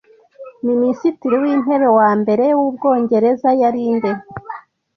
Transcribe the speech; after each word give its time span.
Minisitiri 0.67 1.35
w’intebe 1.43 1.87
wa 1.97 2.09
mbere 2.19 2.45
w’Ubwongereza 2.59 3.49
yari 3.61 3.83
nde 3.95 4.11